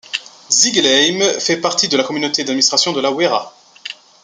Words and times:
Ziegelheim 0.49 1.21
fait 1.39 1.57
partie 1.61 1.87
de 1.87 1.95
la 1.95 2.03
Communauté 2.03 2.43
d'administration 2.43 2.91
de 2.91 3.01
la 3.01 3.11
Wiera. 3.11 3.53